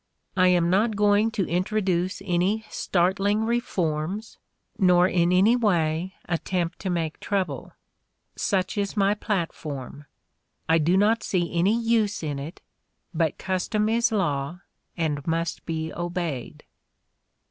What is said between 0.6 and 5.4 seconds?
not going to introduce any startling reforms, nor in